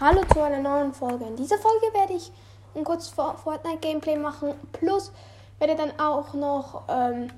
Hallo 0.00 0.22
zu 0.32 0.42
einer 0.42 0.60
neuen 0.60 0.94
Folge. 0.94 1.26
In 1.26 1.36
dieser 1.36 1.58
Folge 1.58 1.92
werde 1.92 2.14
ich 2.14 2.32
ein 2.74 2.84
kurzes 2.84 3.10
Fortnite-Gameplay 3.10 4.16
machen. 4.16 4.54
Plus 4.72 5.12
werde 5.58 5.76
dann 5.76 5.92
auch 6.00 6.32
noch 6.32 6.84
ähm, 6.88 7.28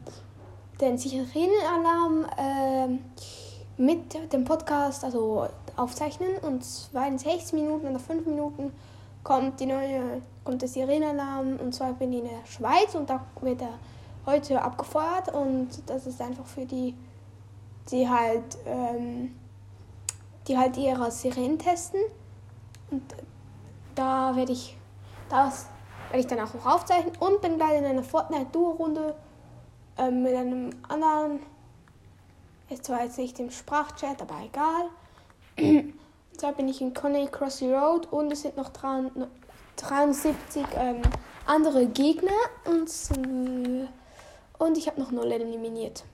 den 0.80 0.96
Sirenenalarm 0.96 2.24
ähm, 2.38 3.00
mit 3.78 4.32
dem 4.32 4.44
Podcast 4.44 5.02
also 5.02 5.48
aufzeichnen. 5.74 6.36
Und 6.42 6.64
zwar 6.64 7.08
in 7.08 7.18
6 7.18 7.50
Minuten 7.54 7.88
oder 7.88 7.98
5 7.98 8.26
Minuten 8.26 8.72
kommt, 9.24 9.58
die 9.58 9.66
neue, 9.66 10.22
kommt 10.44 10.62
der 10.62 10.68
Sirenenalarm. 10.68 11.56
Und 11.56 11.74
zwar 11.74 11.94
bin 11.94 12.12
ich 12.12 12.20
in 12.20 12.28
der 12.28 12.46
Schweiz 12.46 12.94
und 12.94 13.10
da 13.10 13.26
wird 13.40 13.60
er 13.60 13.74
heute 14.24 14.62
abgefeuert. 14.62 15.34
Und 15.34 15.68
das 15.86 16.06
ist 16.06 16.20
einfach 16.20 16.46
für 16.46 16.64
die, 16.64 16.94
die 17.90 18.08
halt, 18.08 18.56
ähm, 18.66 19.34
die 20.46 20.56
halt 20.56 20.76
ihre 20.76 21.10
Sirenen 21.10 21.58
testen. 21.58 21.98
Und 22.92 23.02
da 23.94 24.36
werde 24.36 24.52
ich 24.52 24.76
das 25.32 25.66
werde 26.10 26.20
ich 26.20 26.26
dann 26.26 26.40
auch 26.40 26.66
aufzeichnen 26.66 27.16
und 27.18 27.40
bin 27.40 27.56
gleich 27.56 27.78
in 27.78 27.86
einer 27.86 28.02
Fortnite-Duo-Runde 28.02 29.14
äh, 29.96 30.10
mit 30.10 30.34
einem 30.34 30.70
anderen. 30.86 31.40
Ist 32.68 32.84
zwar 32.84 33.04
jetzt 33.04 33.16
nicht 33.16 33.40
im 33.40 33.50
Sprachchat, 33.50 34.20
aber 34.20 34.34
egal. 34.44 34.90
da 36.38 36.50
bin 36.50 36.68
ich 36.68 36.82
in 36.82 36.92
Coney 36.92 37.28
Crossy 37.28 37.72
Road 37.72 38.12
und 38.12 38.30
es 38.30 38.42
sind 38.42 38.58
noch 38.58 38.70
73 38.70 40.66
ähm, 40.76 41.00
andere 41.46 41.86
Gegner 41.86 42.30
und, 42.66 42.90
und 44.58 44.78
ich 44.78 44.86
habe 44.86 45.00
noch 45.00 45.12
null 45.12 45.32
eliminiert. 45.32 46.04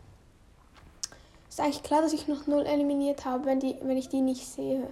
Ist 1.49 1.61
eigentlich 1.61 1.83
klar, 1.83 2.03
dass 2.03 2.13
ich 2.13 2.29
noch 2.29 2.47
null 2.47 2.67
eliminiert 2.67 3.25
habe, 3.25 3.47
wenn, 3.47 3.59
die, 3.59 3.77
wenn 3.83 3.97
ich 3.97 4.09
die 4.09 4.21
nicht 4.21 4.47
sehe. 4.47 4.89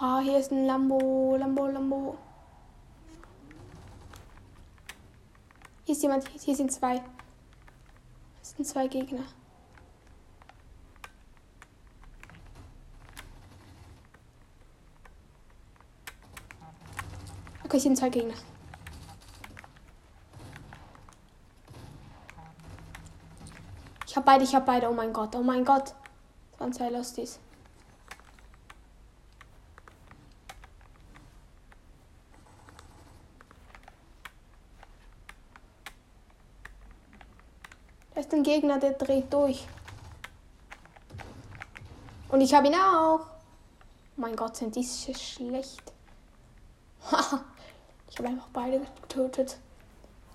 Wow, 0.00 0.20
hier 0.22 0.38
ist 0.38 0.52
ein 0.52 0.64
Lambo, 0.64 1.34
Lambo, 1.36 1.66
Lambo. 1.66 2.16
Hier 5.84 5.92
ist 5.92 6.02
jemand, 6.02 6.28
hier 6.28 6.54
sind 6.54 6.70
zwei. 6.70 7.02
Das 8.38 8.50
sind 8.52 8.64
zwei 8.64 8.86
Gegner. 8.86 9.24
Okay, 17.64 17.72
hier 17.72 17.80
sind 17.80 17.96
zwei 17.96 18.08
Gegner. 18.08 18.34
Ich 24.06 24.16
hab 24.16 24.24
beide, 24.24 24.44
ich 24.44 24.54
hab 24.54 24.64
beide. 24.64 24.88
Oh 24.88 24.94
mein 24.94 25.12
Gott, 25.12 25.34
oh 25.34 25.42
mein 25.42 25.64
Gott. 25.64 25.92
Das 26.52 26.60
waren 26.60 26.72
zwei 26.72 26.88
Losties. 26.90 27.40
Ist 38.28 38.34
ein 38.34 38.42
Gegner, 38.42 38.78
der 38.78 38.92
dreht 38.92 39.32
durch. 39.32 39.66
Und 42.28 42.42
ich 42.42 42.52
habe 42.52 42.66
ihn 42.66 42.74
auch. 42.74 43.20
Mein 44.16 44.36
Gott, 44.36 44.54
sind 44.54 44.76
diese 44.76 45.14
schlecht. 45.14 45.80
ich 48.10 48.18
habe 48.18 48.28
einfach 48.28 48.48
beide 48.52 48.82
getötet. 49.00 49.56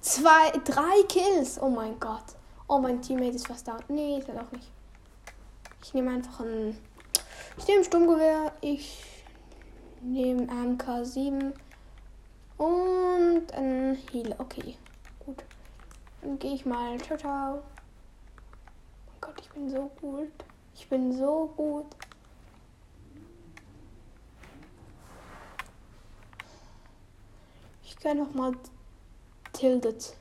Zwei, 0.01 0.49
drei 0.65 1.03
Kills. 1.07 1.61
Oh 1.61 1.69
mein 1.69 1.99
Gott. 1.99 2.23
Oh, 2.67 2.79
mein 2.79 2.99
Teammate 2.99 3.35
ist 3.35 3.45
fast 3.45 3.67
da. 3.67 3.77
Nee, 3.89 4.17
ist 4.17 4.27
er 4.27 4.41
doch 4.41 4.51
nicht. 4.51 4.71
Ich 5.83 5.93
nehme 5.93 6.15
einfach 6.15 6.39
ein. 6.39 6.75
Ich 7.59 7.67
nehme 7.67 7.83
Sturmgewehr. 7.83 8.53
Ich 8.61 9.03
nehme 10.01 10.51
MK7 10.51 11.53
und 12.57 13.53
ein 13.53 13.99
Heal. 14.11 14.35
Okay, 14.39 14.77
gut. 15.23 15.43
Dann 16.23 16.39
gehe 16.39 16.55
ich 16.55 16.65
mal. 16.65 16.99
Ciao, 16.99 17.19
ciao. 17.19 17.61
Gott, 19.33 19.45
ich 19.45 19.49
bin 19.51 19.69
so 19.69 19.91
gut. 19.99 20.31
Ich 20.75 20.89
bin 20.89 21.13
so 21.17 21.53
gut. 21.55 21.85
Ich 27.83 27.95
kann 27.97 28.17
noch 28.17 28.33
mal 28.33 28.53
tilted. 29.53 30.15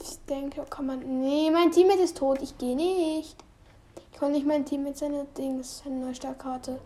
Ich 0.00 0.18
denke, 0.28 0.64
kann 0.64 0.86
man. 0.86 1.20
Nee, 1.20 1.50
mein 1.50 1.70
Teammate 1.70 2.02
ist 2.02 2.16
tot. 2.16 2.40
Ich 2.42 2.56
gehe 2.58 2.76
nicht. 2.76 3.36
Ich 4.12 4.18
kann 4.18 4.32
nicht 4.32 4.46
mein 4.46 4.64
Team 4.64 4.84
mit 4.84 4.96
seiner 4.96 5.24
Dings, 5.24 5.82
seine 5.84 6.06
Neustartkarte. 6.06 6.80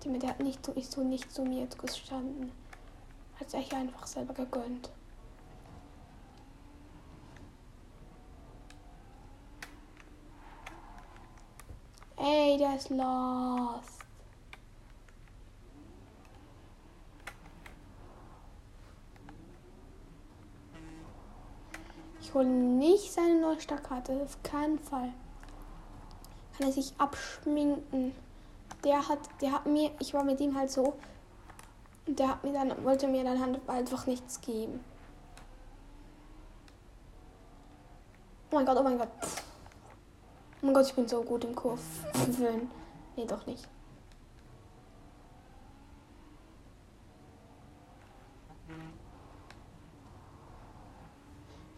Teammate 0.00 0.26
hat 0.26 0.40
nicht, 0.40 0.66
ist 0.68 0.92
so 0.92 1.02
nicht 1.02 1.32
zu 1.32 1.42
mir 1.42 1.66
gestanden. 1.66 2.50
Hat 3.38 3.50
sich 3.50 3.72
einfach 3.72 4.06
selber 4.06 4.34
gegönnt. 4.34 4.90
Ey, 12.16 12.56
der 12.58 12.76
ist 12.76 12.90
lost. 12.90 14.04
Ich 22.20 22.32
hole 22.32 22.46
nicht 22.46 23.12
seine 23.12 23.40
Neustartkarte. 23.40 24.22
Auf 24.22 24.42
keinen 24.42 24.78
Fall. 24.78 25.12
Kann 26.56 26.68
er 26.68 26.72
sich 26.72 26.94
abschminken. 26.98 28.12
Der 28.84 29.08
hat, 29.08 29.18
der 29.40 29.52
hat 29.52 29.66
mir, 29.66 29.90
ich 29.98 30.14
war 30.14 30.24
mit 30.24 30.40
ihm 30.40 30.56
halt 30.56 30.70
so. 30.70 30.94
Der 32.06 32.28
hat 32.28 32.44
mir 32.44 32.52
dann, 32.52 32.84
wollte 32.84 33.08
mir 33.08 33.24
dann 33.24 33.40
halt 33.40 33.68
einfach 33.68 34.06
nichts 34.06 34.40
geben. 34.40 34.84
Oh 38.50 38.56
mein 38.56 38.66
Gott, 38.66 38.76
oh 38.78 38.82
mein 38.82 38.98
Gott. 38.98 39.08
Pff. 39.20 39.53
Oh 40.64 40.66
mein 40.66 40.76
Gott, 40.76 40.86
ich 40.86 40.94
bin 40.94 41.06
so 41.06 41.20
gut 41.20 41.44
im 41.44 41.54
Kurven. 41.54 42.70
Nee, 43.16 43.26
doch 43.26 43.44
nicht. 43.44 43.68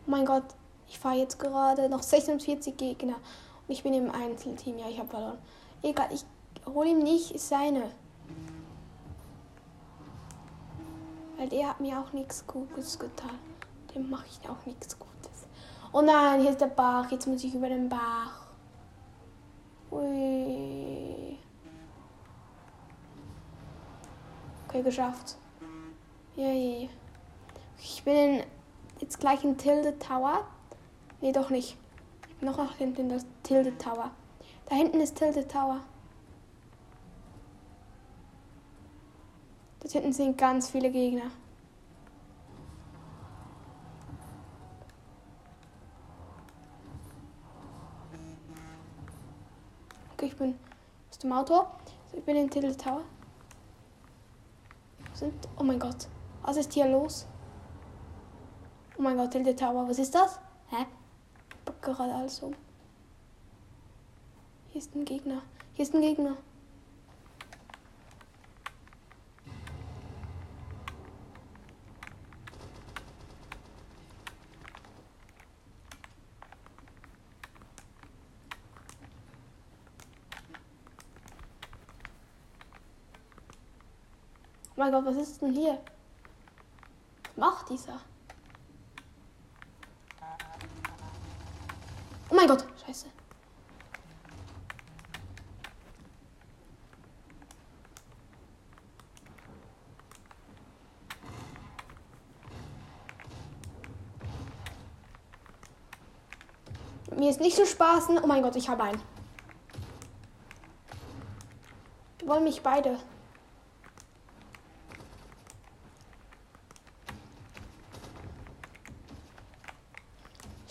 Oh 0.06 0.10
mein 0.10 0.24
Gott, 0.24 0.44
ich 0.86 1.00
fahre 1.00 1.16
jetzt 1.16 1.40
gerade 1.40 1.88
noch 1.88 2.04
46 2.04 2.76
Gegner. 2.76 3.16
Und 3.66 3.74
ich 3.74 3.82
bin 3.82 3.92
im 3.92 4.08
Einzelteam. 4.12 4.78
Ja, 4.78 4.88
ich 4.88 5.00
habe 5.00 5.08
verloren. 5.08 5.38
Egal, 5.82 6.06
ich 6.12 6.24
hole 6.72 6.90
ihm 6.90 7.00
nicht 7.00 7.40
seine. 7.40 7.90
Weil 11.38 11.48
der 11.48 11.70
hat 11.70 11.80
mir 11.80 11.98
auch 11.98 12.12
nichts 12.12 12.46
Gutes 12.46 13.00
getan. 13.00 13.36
Dem 13.96 14.08
mache 14.08 14.26
ich 14.30 14.48
auch 14.48 14.64
nichts 14.64 14.96
Gutes. 14.96 15.48
Oh 15.92 16.02
nein, 16.02 16.40
hier 16.40 16.50
ist 16.50 16.60
der 16.60 16.68
Bach. 16.68 17.10
Jetzt 17.10 17.26
muss 17.26 17.42
ich 17.42 17.52
über 17.52 17.68
den 17.68 17.88
Bach. 17.88 18.45
Ui. 19.96 21.38
Okay, 24.68 24.82
geschafft. 24.82 25.36
Yay. 26.36 26.90
Ich 27.78 28.02
bin 28.04 28.42
jetzt 29.00 29.18
gleich 29.18 29.42
in 29.42 29.56
Tilde 29.56 29.98
Tower. 29.98 30.46
Nee, 31.22 31.32
doch 31.32 31.48
nicht. 31.48 31.78
Ich 32.28 32.36
bin 32.36 32.48
noch 32.50 32.74
hinten 32.74 33.02
in 33.02 33.08
der 33.08 33.22
Tilde 33.42 33.76
Tower. 33.78 34.10
Da 34.66 34.74
hinten 34.74 35.00
ist 35.00 35.16
Tilde 35.16 35.48
Tower. 35.48 35.80
Dort 39.80 39.92
hinten 39.92 40.12
sind 40.12 40.36
ganz 40.36 40.68
viele 40.68 40.90
Gegner. 40.90 41.30
Dem 51.26 51.32
Auto. 51.32 51.66
Ich 52.12 52.22
bin 52.24 52.36
in 52.36 52.48
Titel 52.48 52.72
Tower. 52.74 53.02
Sind, 55.12 55.34
oh 55.58 55.64
mein 55.64 55.78
Gott. 55.78 56.06
Was 56.42 56.56
ist 56.56 56.72
hier 56.72 56.86
los? 56.86 57.26
Oh 58.96 59.02
mein 59.02 59.16
Gott, 59.16 59.32
Tilde 59.32 59.56
Tower. 59.56 59.88
Was 59.88 59.98
ist 59.98 60.14
das? 60.14 60.38
Hä? 60.68 60.86
Ich 61.66 61.80
gerade 61.82 62.14
alles 62.14 62.40
um. 62.42 62.54
Hier 64.68 64.80
ist 64.80 64.94
ein 64.94 65.04
Gegner. 65.04 65.42
Hier 65.74 65.82
ist 65.84 65.94
ein 65.94 66.00
Gegner. 66.00 66.36
mein 84.76 84.92
Gott, 84.92 85.04
was 85.06 85.16
ist 85.16 85.40
denn 85.40 85.52
hier? 85.52 85.78
Was 87.24 87.36
macht 87.36 87.70
dieser? 87.70 87.98
Oh 92.28 92.34
mein 92.34 92.46
Gott, 92.46 92.64
scheiße. 92.84 93.06
Mir 107.16 107.30
ist 107.30 107.40
nicht 107.40 107.56
zu 107.56 107.64
spaßen. 107.64 108.18
Oh 108.22 108.26
mein 108.26 108.42
Gott, 108.42 108.56
ich 108.56 108.68
habe 108.68 108.82
einen. 108.82 109.02
Die 112.20 112.28
wollen 112.28 112.44
mich 112.44 112.62
beide. 112.62 112.98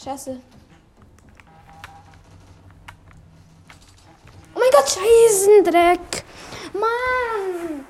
Scheiße. 0.05 0.39
Oh 4.53 4.59
mein 4.59 4.69
Gott, 4.71 4.87
Scheißendreck. 4.87 6.23
Mann. 6.73 7.85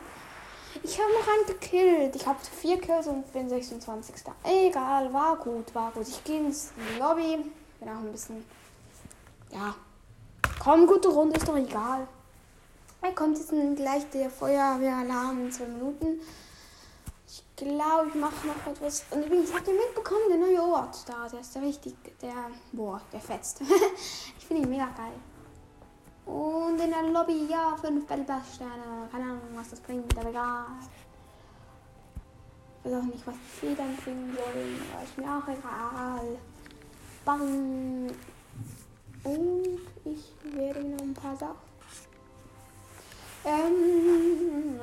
Ich 0.82 0.98
habe 0.98 1.12
noch 1.12 1.28
einen 1.28 1.46
gekillt. 1.48 2.16
Ich 2.16 2.26
habe 2.26 2.40
vier 2.62 2.80
Kills 2.80 3.08
und 3.08 3.34
bin 3.34 3.50
26. 3.50 4.16
Egal, 4.46 5.12
war 5.12 5.36
gut, 5.36 5.76
war 5.76 5.92
gut. 5.92 6.08
Ich 6.08 6.24
gehe 6.24 6.40
ins 6.40 6.72
Lobby. 6.98 7.52
Bin 7.82 7.90
auch 7.90 7.96
ein 7.96 8.14
bisschen. 8.14 8.46
Ja. 9.52 9.76
Komm, 10.64 10.88
gute 10.88 11.10
Runde, 11.10 11.36
ist 11.36 11.50
doch 11.50 11.58
egal. 11.58 12.08
Da 13.02 13.12
kommt 13.12 13.38
jetzt 13.38 13.52
gleich 13.76 14.10
der 14.12 14.30
Feuerwehralarm 14.30 15.48
in 15.48 15.52
zwei 15.52 15.66
Minuten. 15.66 16.22
Ich 17.28 17.44
glaube, 17.56 18.10
ich 18.10 18.16
mache 18.16 18.48
noch 18.48 18.68
etwas. 18.72 19.06
Und 19.10 19.26
übrigens, 19.26 19.54
habt 19.54 19.68
ihr 19.68 19.74
mitbekommen, 19.74 20.30
der 20.30 20.38
neue 20.38 20.62
Ort 20.62 21.08
da, 21.08 21.28
der 21.28 21.40
ist 21.40 21.56
der 21.56 21.64
richtig, 21.64 21.96
der, 22.22 22.34
boah, 22.72 23.02
der 23.12 23.20
fetzt. 23.20 23.62
ich 24.38 24.46
finde 24.46 24.64
ihn 24.64 24.70
mega 24.70 24.90
geil. 24.96 25.14
Und 26.26 26.80
in 26.80 26.90
der 26.90 27.04
Lobby, 27.04 27.48
ja, 27.50 27.76
fünf 27.78 28.06
Bellbaststerne. 28.06 29.10
Keine 29.12 29.24
Ahnung, 29.24 29.42
was 29.54 29.70
das 29.70 29.80
bringt, 29.80 30.18
aber 30.18 30.30
egal. 30.30 30.66
Ich 32.84 32.92
weiß 32.92 33.00
auch 33.00 33.06
nicht, 33.06 33.26
was 33.26 33.36
sie 33.62 33.76
dann 33.76 33.96
bringen 33.98 34.36
sollen, 34.36 34.82
aber 34.94 35.04
ist 35.04 35.18
mir 35.18 35.26
auch 35.26 35.48
egal. 35.48 36.38
Bang. 37.24 38.12
Und 39.24 39.80
ich 40.04 40.34
werde 40.56 40.82
mir 40.82 40.96
noch 40.96 41.04
ein 41.04 41.14
paar 41.14 41.36
Sachen. 41.36 41.75
Ähm, 43.48 44.80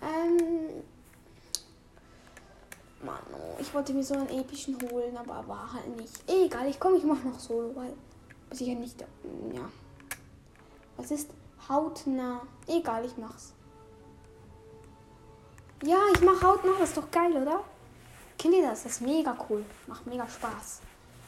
ähm, 0.00 0.84
Mann, 3.02 3.18
oh, 3.32 3.56
ich 3.58 3.74
wollte 3.74 3.92
mir 3.92 4.04
so 4.04 4.14
einen 4.14 4.28
epischen 4.28 4.78
holen, 4.82 5.16
aber 5.16 5.48
war 5.48 5.72
halt 5.72 5.96
nicht. 5.96 6.14
Egal, 6.28 6.68
ich 6.68 6.78
komme, 6.78 6.98
ich 6.98 7.02
mache 7.02 7.26
noch 7.26 7.40
Solo, 7.40 7.74
weil 7.74 7.92
ja 8.52 8.74
nicht. 8.74 9.00
Ja. 9.00 9.68
Was 10.96 11.10
ist 11.10 11.30
hautnah? 11.68 12.42
Egal, 12.68 13.04
ich 13.04 13.16
mach's. 13.16 13.52
Ja, 15.82 15.98
ich 16.14 16.20
mach 16.20 16.40
hautnah, 16.40 16.72
das 16.78 16.90
ist 16.90 16.98
doch 16.98 17.10
geil, 17.10 17.32
oder? 17.32 17.64
Kennt 18.38 18.54
ihr 18.54 18.62
das? 18.62 18.84
Das 18.84 18.92
ist 18.92 19.00
mega 19.00 19.36
cool. 19.50 19.64
Macht 19.88 20.06
mega 20.06 20.28
Spaß. 20.28 20.82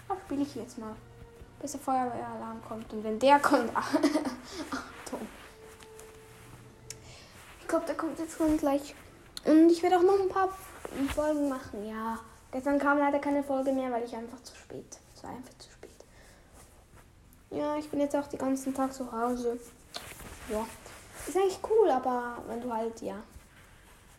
Das 0.09 0.19
spiele 0.25 0.43
ich 0.43 0.55
jetzt 0.55 0.79
mal. 0.79 0.95
Bis 1.61 1.73
der 1.73 1.81
Feuerwehralarm 1.81 2.63
kommt. 2.67 2.93
Und 2.93 3.05
wenn 3.05 3.19
der 3.19 3.39
kommt. 3.39 3.71
Achtung. 3.77 5.21
Ich 7.61 7.69
glaube, 7.69 7.87
der 7.87 7.97
kommt 7.97 8.19
jetzt 8.19 8.39
gleich. 8.59 8.95
Und 9.45 9.71
ich 9.71 9.83
werde 9.83 9.99
auch 9.99 10.03
noch 10.03 10.21
ein 10.21 10.29
paar 10.29 10.49
Folgen 11.15 11.49
machen. 11.49 11.87
Ja. 11.87 12.19
Gestern 12.51 12.79
kam 12.79 12.99
leider 12.99 13.19
keine 13.19 13.43
Folge 13.43 13.73
mehr, 13.73 13.93
weil 13.93 14.05
ich 14.05 14.15
einfach 14.15 14.43
zu 14.43 14.57
spät. 14.57 14.99
Es 15.15 15.23
war 15.23 15.31
einfach 15.31 15.57
zu 15.59 15.71
spät. 15.71 15.91
Ja, 17.51 17.77
ich 17.77 17.89
bin 17.89 18.01
jetzt 18.01 18.17
auch 18.17 18.27
den 18.27 18.39
ganzen 18.39 18.75
Tag 18.75 18.93
zu 18.93 19.11
Hause. 19.13 19.59
Ja. 20.49 20.67
Ist 21.27 21.37
eigentlich 21.37 21.61
cool, 21.69 21.91
aber 21.91 22.39
wenn 22.49 22.61
du 22.61 22.73
halt, 22.73 23.01
ja. 23.03 23.17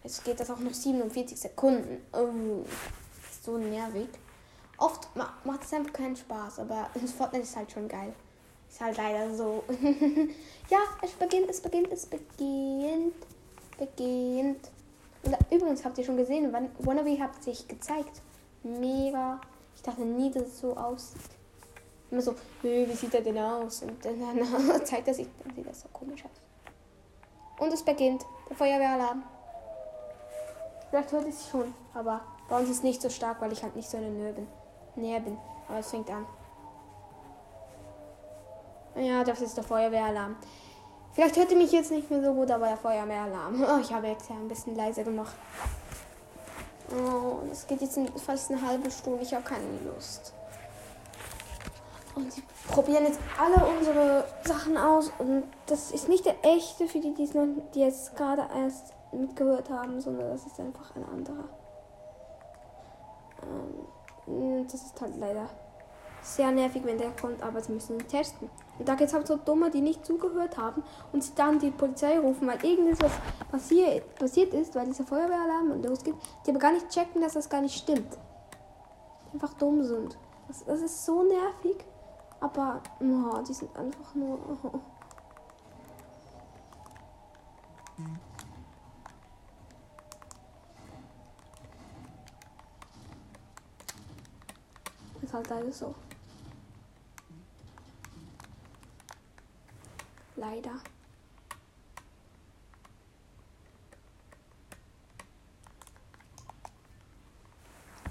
Jetzt 0.03 0.23
geht 0.23 0.39
das 0.39 0.49
auch 0.49 0.59
noch 0.59 0.73
47 0.73 1.39
Sekunden. 1.39 2.05
Oh, 2.13 2.63
ist 3.29 3.43
so 3.43 3.57
nervig. 3.57 4.07
Oft 4.81 5.15
ma 5.15 5.31
macht 5.43 5.63
es 5.63 5.73
einfach 5.73 5.93
keinen 5.93 6.15
Spaß, 6.15 6.57
aber 6.57 6.89
Fortnite 7.15 7.43
ist 7.43 7.55
halt 7.55 7.71
schon 7.71 7.87
geil. 7.87 8.13
Ist 8.67 8.81
halt 8.81 8.97
leider 8.97 9.31
so. 9.31 9.63
ja, 10.69 10.79
es 11.03 11.11
beginnt, 11.11 11.51
es 11.51 11.61
beginnt, 11.61 11.91
es 11.91 12.07
beginnt. 12.07 13.13
Beginnt. 13.77 14.71
Und 15.23 15.37
übrigens 15.51 15.85
habt 15.85 15.99
ihr 15.99 16.03
schon 16.03 16.17
gesehen, 16.17 16.51
Wannabe 16.79 17.19
hat 17.19 17.43
sich 17.43 17.67
gezeigt. 17.67 18.23
Mega. 18.63 19.39
Ich 19.75 19.83
dachte 19.83 20.01
nie, 20.01 20.31
dass 20.31 20.47
es 20.47 20.59
so 20.61 20.75
aussieht. 20.75 21.29
Immer 22.09 22.23
so, 22.23 22.33
wie 22.63 22.91
sieht 22.93 23.13
er 23.13 23.21
denn 23.21 23.37
aus? 23.37 23.83
Und 23.83 24.03
dann, 24.03 24.83
zeigt 24.85 25.07
er 25.07 25.13
sich, 25.13 25.27
dann 25.43 25.55
sieht 25.55 25.67
das 25.67 25.81
so 25.81 25.89
komisch 25.93 26.25
aus. 26.25 27.61
Und 27.63 27.71
es 27.71 27.83
beginnt. 27.83 28.25
Der 28.49 28.57
Feuerwehralarm. 28.57 29.21
Vielleicht 30.89 31.11
hört 31.11 31.27
es 31.27 31.47
schon, 31.49 31.71
aber 31.93 32.21
bei 32.49 32.57
uns 32.57 32.67
ist 32.69 32.77
es 32.77 32.83
nicht 32.83 32.99
so 32.99 33.11
stark, 33.11 33.39
weil 33.41 33.51
ich 33.51 33.61
halt 33.61 33.75
nicht 33.75 33.87
so 33.87 33.97
eine 33.97 34.09
Nähe 34.09 34.33
bin. 34.33 34.47
Nähe 34.95 35.19
bin. 35.21 35.37
Aber 35.67 35.79
es 35.79 35.89
fängt 35.89 36.09
an. 36.09 36.25
Ja, 38.95 39.23
das 39.23 39.41
ist 39.41 39.55
der 39.55 39.63
Feuerwehralarm. 39.63 40.35
Vielleicht 41.13 41.35
hört 41.37 41.51
ihr 41.51 41.57
mich 41.57 41.71
jetzt 41.71 41.91
nicht 41.91 42.09
mehr 42.09 42.21
so 42.21 42.33
gut, 42.33 42.51
aber 42.51 42.67
der 42.67 42.77
Feuerwehralarm. 42.77 43.63
Oh, 43.63 43.79
ich 43.79 43.91
habe 43.91 44.07
jetzt 44.07 44.29
ja 44.29 44.35
ein 44.35 44.47
bisschen 44.47 44.75
leiser 44.75 45.03
gemacht. 45.03 45.35
Oh, 46.91 47.39
das 47.47 47.67
geht 47.67 47.81
jetzt 47.81 47.99
fast 48.17 48.51
eine 48.51 48.65
halbe 48.65 48.91
Stunde. 48.91 49.21
Ich 49.23 49.33
habe 49.33 49.43
keine 49.43 49.63
Lust. 49.85 50.33
Und 52.15 52.31
sie 52.31 52.43
probieren 52.67 53.05
jetzt 53.05 53.19
alle 53.39 53.65
unsere 53.65 54.25
Sachen 54.43 54.77
aus. 54.77 55.11
Und 55.17 55.43
das 55.67 55.91
ist 55.91 56.09
nicht 56.09 56.25
der 56.25 56.35
echte 56.43 56.87
für 56.87 56.99
die, 56.99 57.13
die 57.13 57.79
jetzt 57.79 58.15
gerade 58.15 58.47
erst 58.53 58.93
mitgehört 59.13 59.69
haben, 59.69 59.99
sondern 60.01 60.29
das 60.29 60.45
ist 60.45 60.59
einfach 60.59 60.95
ein 60.95 61.05
anderer. 61.05 61.49
Ähm, 63.43 63.87
das 64.25 64.73
ist 64.73 65.01
halt 65.01 65.17
leider 65.17 65.49
sehr 66.21 66.51
nervig, 66.51 66.83
wenn 66.85 66.97
der 66.97 67.11
kommt, 67.11 67.41
aber 67.41 67.61
sie 67.61 67.71
müssen 67.71 67.99
ihn 67.99 68.07
testen. 68.07 68.49
Und 68.77 68.87
da 68.87 68.95
gibt 68.95 69.09
es 69.09 69.13
halt 69.13 69.27
so 69.27 69.37
Dumme, 69.37 69.71
die 69.71 69.81
nicht 69.81 70.05
zugehört 70.05 70.57
haben 70.57 70.83
und 71.11 71.23
sie 71.23 71.33
dann 71.35 71.59
die 71.59 71.71
Polizei 71.71 72.19
rufen, 72.19 72.47
weil 72.47 72.63
irgendetwas 72.63 73.11
passiert, 73.49 74.53
ist, 74.53 74.75
weil 74.75 74.85
dieser 74.85 75.03
Feuerwehralarm 75.03 75.81
losgeht, 75.83 76.15
die 76.45 76.51
aber 76.51 76.59
gar 76.59 76.73
nicht 76.73 76.89
checken, 76.89 77.21
dass 77.21 77.33
das 77.33 77.49
gar 77.49 77.61
nicht 77.61 77.75
stimmt. 77.75 78.17
Die 79.27 79.33
einfach 79.33 79.53
dumm 79.55 79.83
sind. 79.83 80.17
Das, 80.47 80.63
das 80.65 80.81
ist 80.81 81.05
so 81.05 81.23
nervig, 81.23 81.85
aber 82.39 82.81
oh, 82.99 83.41
die 83.47 83.53
sind 83.53 83.75
einfach 83.75 84.13
nur. 84.15 84.39
Oh. 84.63 84.79
Ist 95.31 95.33
halt 95.33 95.49
leider 95.49 95.71
so. 95.71 95.95
Leider. 100.35 100.71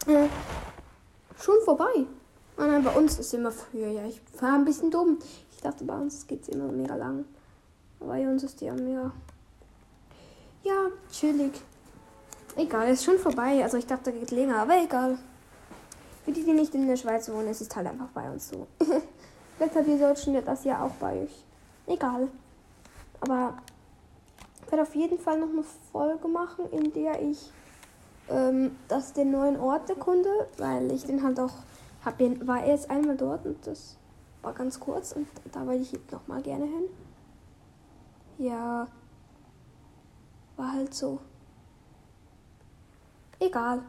Äh, 0.07 0.29
schon 1.39 1.57
vorbei. 1.65 1.85
Oh 2.57 2.63
nein, 2.63 2.83
bei 2.83 2.91
uns 2.91 3.19
ist 3.19 3.35
immer 3.35 3.51
früher. 3.51 3.89
Ja, 3.89 4.07
ich 4.07 4.21
war 4.41 4.55
ein 4.55 4.65
bisschen 4.65 4.91
dumm. 4.91 5.19
Ich 5.53 5.61
dachte, 5.61 5.85
bei 5.85 5.97
uns 5.97 6.27
geht 6.27 6.43
es 6.43 6.49
immer 6.49 6.73
mega 6.73 6.95
lang. 6.95 7.25
Bei 7.99 8.27
uns 8.27 8.43
ist 8.45 8.61
die 8.61 8.67
ja 8.67 8.75
mega. 8.75 9.13
Ja, 10.63 10.87
chillig. 11.11 11.61
Egal, 12.57 12.89
ist 12.89 13.05
schon 13.05 13.19
vorbei. 13.19 13.63
Also 13.63 13.77
ich 13.77 13.87
dachte, 13.87 14.13
geht 14.13 14.31
länger, 14.31 14.61
aber 14.61 14.83
egal. 14.83 15.19
Für 16.31 16.35
die, 16.35 16.45
die 16.45 16.53
nicht 16.53 16.73
in 16.77 16.87
der 16.87 16.97
Schweiz 16.97 17.29
wohnen, 17.29 17.49
es 17.49 17.61
ist 17.61 17.75
halt 17.75 17.89
einfach 17.89 18.07
bei 18.11 18.31
uns 18.31 18.51
so. 18.51 18.69
Vielleicht 19.59 19.75
habt 19.75 19.89
ihr 19.89 19.99
Deutschen 19.99 20.45
das 20.45 20.63
ja 20.63 20.85
auch 20.85 20.93
bei 20.93 21.23
euch. 21.23 21.45
Egal. 21.89 22.29
Aber 23.21 23.55
ich 24.65 24.71
werde 24.71 24.83
auf 24.83 24.95
jeden 24.95 25.19
Fall 25.19 25.41
noch 25.41 25.49
eine 25.49 25.65
Folge 25.91 26.29
machen, 26.29 26.71
in 26.71 26.93
der 26.93 27.21
ich 27.21 27.51
ähm, 28.29 28.77
das 28.87 29.13
den 29.13 29.33
neuen 29.33 29.59
Ort 29.59 29.91
erkunde, 29.91 30.31
weil 30.57 30.93
ich 30.93 31.03
den 31.03 31.25
halt 31.25 31.41
auch 31.41 31.55
hab 32.05 32.17
den, 32.19 32.47
war 32.47 32.63
erst 32.63 32.91
einmal 32.91 33.17
dort 33.17 33.45
und 33.45 33.67
das 33.67 33.97
war 34.43 34.53
ganz 34.53 34.79
kurz 34.79 35.11
und 35.11 35.27
da 35.51 35.67
wollte 35.67 35.83
ich 35.83 35.99
noch 36.13 36.29
mal 36.29 36.43
gerne 36.43 36.67
hin. 36.67 36.85
Ja, 38.39 38.87
war 40.57 40.73
halt 40.75 40.95
so. 40.95 41.19
Egal. 43.41 43.83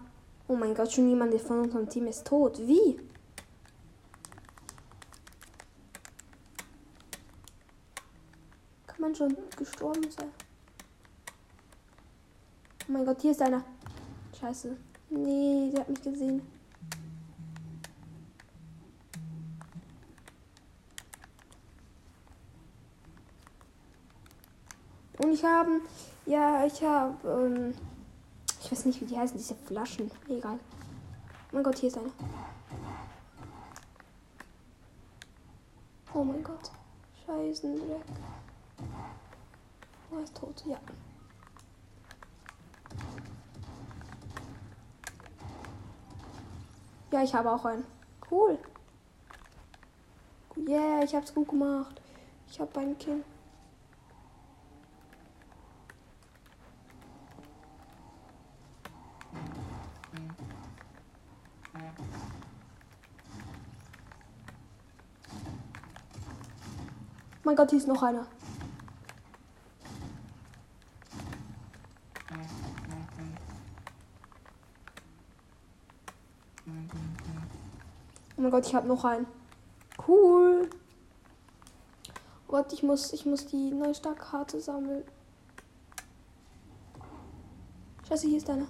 Oh 0.51 0.55
mein 0.58 0.75
Gott, 0.75 0.91
schon 0.91 1.08
jemand 1.08 1.34
von 1.39 1.62
unserem 1.62 1.88
Team 1.88 2.08
ist 2.08 2.27
tot. 2.27 2.60
Wie? 2.60 3.00
Kann 8.86 9.00
man 9.00 9.15
schon 9.15 9.34
gestorben 9.58 10.12
sein? 10.12 10.29
Oh 12.86 12.91
mein 12.91 13.05
Gott, 13.05 13.22
hier 13.22 13.31
ist 13.31 13.41
einer. 13.41 13.63
Scheiße. 14.38 14.75
Nee, 15.10 15.72
der 15.72 15.79
hat 15.79 15.89
mich 15.89 16.01
gesehen. 16.01 16.41
Und 25.17 25.31
ich 25.31 25.46
habe, 25.46 25.79
ja, 26.25 26.65
ich 26.65 26.84
habe, 26.84 27.15
ähm, 27.25 27.74
ich 28.72 28.78
weiß 28.78 28.86
nicht, 28.86 29.01
wie 29.01 29.06
die 29.06 29.18
heißen, 29.18 29.38
diese 29.38 29.54
Flaschen. 29.54 30.10
Egal. 30.30 30.58
mein 31.51 31.62
Gott, 31.62 31.78
hier 31.78 31.90
ist 31.90 31.98
einer. 31.98 32.10
Oh 36.13 36.24
mein 36.24 36.42
Gott. 36.42 36.72
Scheißendreck. 37.25 38.01
Er 40.13 40.24
ist 40.24 40.38
tot, 40.38 40.63
ja. 40.66 40.78
Ja, 47.12 47.24
ich 47.24 47.36
habe 47.36 47.51
auch 47.51 47.66
einen. 47.66 47.84
Cool. 48.30 48.58
Yeah, 50.56 51.04
ich 51.04 51.13
hab's 51.13 51.34
gut 51.34 51.50
gemacht. 51.50 52.00
Ich 52.50 52.58
habe 52.62 52.80
einen 52.80 52.98
Kind. 52.98 53.25
Mein 67.43 67.55
Gott, 67.55 67.71
hier 67.71 67.79
ist 67.79 67.88
noch 67.88 68.03
einer. 68.03 68.27
Oh 78.38 78.41
mein 78.41 78.51
Gott, 78.51 78.65
ich 78.65 78.75
habe 78.75 78.88
noch 78.88 79.03
einen. 79.05 79.25
Cool. 80.07 80.69
Gott, 82.48 82.71
ich 82.74 82.83
muss, 82.83 83.12
ich 83.13 83.25
muss 83.25 83.48
die 83.48 83.71
neue 83.71 83.95
Starkkarte 83.95 84.60
sammeln. 84.60 85.03
Scheiße, 88.07 88.27
hier 88.27 88.38
ist 88.38 88.50
einer. 88.50 88.67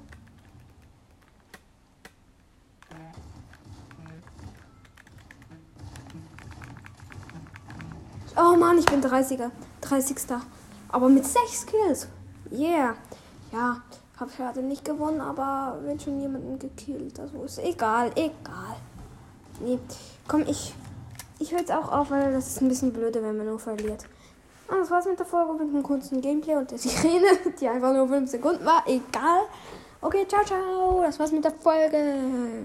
Mann, 8.61 8.77
ich 8.77 8.85
bin 8.85 9.01
30er. 9.01 9.49
30. 9.81 10.17
Aber 10.89 11.09
mit 11.09 11.25
6 11.25 11.65
Kills. 11.65 12.07
Yeah. 12.51 12.93
Ja, 13.51 13.81
hab 14.19 14.37
gerade 14.37 14.61
nicht 14.61 14.85
gewonnen, 14.85 15.19
aber 15.19 15.79
wenn 15.83 15.99
schon 15.99 16.21
jemanden 16.21 16.59
gekillt. 16.59 17.19
Also 17.19 17.43
ist 17.43 17.57
egal, 17.57 18.11
egal. 18.13 18.75
Nee, 19.61 19.79
komm, 20.27 20.43
ich. 20.47 20.75
Ich 21.39 21.51
höre 21.51 21.61
jetzt 21.61 21.71
auch 21.71 21.91
auf, 21.91 22.11
weil 22.11 22.31
das 22.31 22.49
ist 22.49 22.61
ein 22.61 22.69
bisschen 22.69 22.93
blöde, 22.93 23.23
wenn 23.23 23.35
man 23.35 23.47
nur 23.47 23.57
verliert. 23.57 24.05
Und 24.67 24.77
das 24.77 24.91
war's 24.91 25.07
mit 25.07 25.17
der 25.17 25.25
Folge 25.25 25.53
mit 25.53 25.73
einem 25.73 25.81
kurzen 25.81 26.21
Gameplay 26.21 26.55
und 26.55 26.69
der 26.69 26.77
Sirene, 26.77 27.29
die 27.59 27.67
einfach 27.67 27.93
nur 27.93 28.07
5 28.07 28.29
Sekunden 28.29 28.63
war. 28.63 28.83
Egal. 28.85 29.41
Okay, 30.01 30.27
ciao, 30.27 30.43
ciao. 30.45 31.01
Das 31.01 31.17
war's 31.19 31.31
mit 31.31 31.43
der 31.43 31.51
Folge. 31.51 32.63